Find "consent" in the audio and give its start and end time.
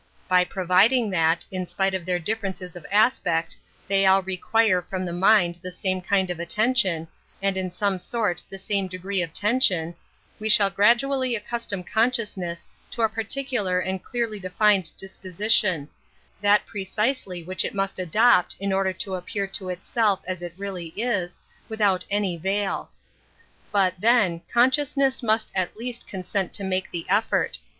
26.07-26.53